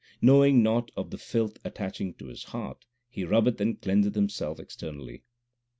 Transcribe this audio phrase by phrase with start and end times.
[0.19, 5.21] Knowing not of the filth attaching to his heart, he rubbeth and cleanseth himself externally.